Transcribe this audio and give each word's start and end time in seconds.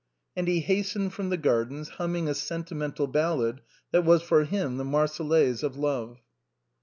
And 0.35 0.47
he 0.47 0.61
hastened 0.61 1.13
from 1.13 1.29
the 1.29 1.37
gardens 1.37 1.89
humming 1.99 2.27
a 2.27 2.33
sentimen 2.33 2.91
tal 2.95 3.05
ballad 3.05 3.61
that 3.91 4.03
was 4.03 4.23
for 4.23 4.45
him 4.45 4.77
the 4.77 4.83
Marseillaise 4.83 5.61
of 5.61 5.77
love. 5.77 6.17